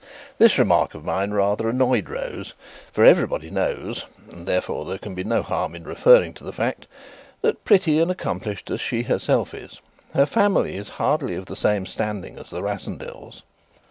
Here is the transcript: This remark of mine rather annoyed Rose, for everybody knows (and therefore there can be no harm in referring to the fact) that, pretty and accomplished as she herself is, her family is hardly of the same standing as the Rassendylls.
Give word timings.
This 0.39 0.57
remark 0.57 0.95
of 0.95 1.05
mine 1.05 1.29
rather 1.29 1.69
annoyed 1.69 2.09
Rose, 2.09 2.55
for 2.91 3.05
everybody 3.05 3.51
knows 3.51 4.05
(and 4.31 4.47
therefore 4.47 4.83
there 4.83 4.97
can 4.97 5.13
be 5.13 5.23
no 5.23 5.43
harm 5.43 5.75
in 5.75 5.83
referring 5.83 6.33
to 6.33 6.43
the 6.43 6.51
fact) 6.51 6.87
that, 7.43 7.63
pretty 7.65 7.99
and 7.99 8.09
accomplished 8.09 8.71
as 8.71 8.81
she 8.81 9.03
herself 9.03 9.53
is, 9.53 9.79
her 10.15 10.25
family 10.25 10.75
is 10.75 10.89
hardly 10.97 11.35
of 11.35 11.45
the 11.45 11.55
same 11.55 11.85
standing 11.85 12.39
as 12.39 12.49
the 12.49 12.63
Rassendylls. 12.63 13.43